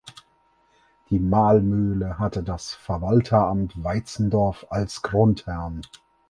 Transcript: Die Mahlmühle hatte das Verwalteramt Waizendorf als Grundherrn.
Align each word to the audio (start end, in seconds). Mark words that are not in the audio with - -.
Die 1.11 1.19
Mahlmühle 1.19 2.17
hatte 2.17 2.41
das 2.41 2.73
Verwalteramt 2.73 3.83
Waizendorf 3.83 4.65
als 4.71 5.03
Grundherrn. 5.03 5.83